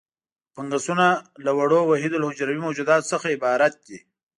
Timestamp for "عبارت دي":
3.35-3.97